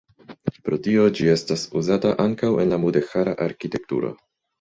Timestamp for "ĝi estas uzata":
1.19-2.13